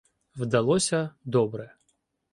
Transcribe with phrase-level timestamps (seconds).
[0.35, 1.73] Вдалося добре.